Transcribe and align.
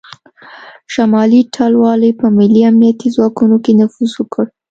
شمالي 0.93 1.39
ټلوالې 1.55 2.11
په 2.19 2.27
ملي 2.37 2.61
امنیتي 2.71 3.07
ځواکونو 3.15 3.55
کې 3.63 3.71
نفوذ 3.79 4.11
وکړ 4.17 4.45